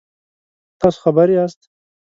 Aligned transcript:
تاسو 0.79 0.97
خبر 1.03 1.27
یاست؟ 1.35 1.61